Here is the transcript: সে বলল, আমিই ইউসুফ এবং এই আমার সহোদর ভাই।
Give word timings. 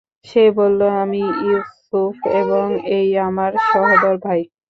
সে 0.25 0.43
বলল, 0.57 0.81
আমিই 1.01 1.29
ইউসুফ 1.45 2.15
এবং 2.41 2.65
এই 2.97 3.09
আমার 3.27 3.51
সহোদর 3.69 4.15
ভাই। 4.25 4.41